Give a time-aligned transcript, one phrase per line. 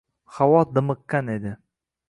[0.37, 1.55] Havo dimiqqan edi